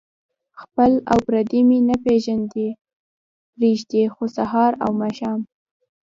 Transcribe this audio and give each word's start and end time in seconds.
خپل 0.61 0.91
او 1.11 1.17
پردي 1.27 1.61
مې 1.67 1.79
نه 1.89 1.95
پرېږدي 3.59 4.03
خو 4.13 4.23
سهار 4.37 4.71
او 4.83 4.91
ماښام. 5.01 5.39